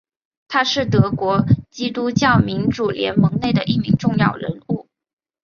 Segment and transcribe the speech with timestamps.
[0.47, 4.87] 他是德国基督教民主联盟内的一名重要人物。